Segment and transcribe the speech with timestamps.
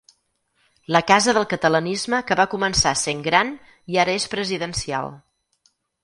[0.95, 3.51] La casa del catalanisme que va començar sent gran
[3.95, 5.13] i ara és presidencial.